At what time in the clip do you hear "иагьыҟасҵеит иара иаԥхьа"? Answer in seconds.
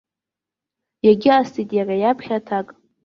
1.05-2.35